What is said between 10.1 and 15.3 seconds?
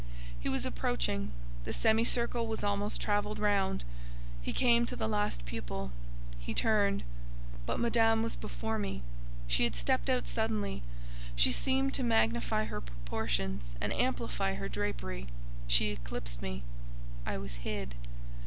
suddenly; she seemed to magnify her proportions and amplify her drapery;